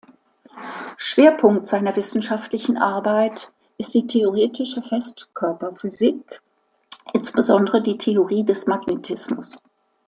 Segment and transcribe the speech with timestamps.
[0.97, 6.41] Schwerpunkt seiner wissenschaftlichen Arbeit ist die Theoretische Festkörperphysik,
[7.13, 9.59] insbesondere die Theorie des Magnetismus.